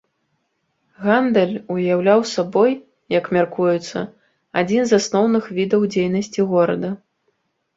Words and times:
Гандаль 1.03 1.53
уяўляў 1.73 2.23
сабой, 2.31 2.73
як 3.17 3.29
мяркуецца, 3.37 3.99
адзін 4.63 4.81
з 4.93 5.01
асноўных 5.03 5.43
відаў 5.59 5.81
дзейнасці 5.93 6.41
горада. 6.55 6.89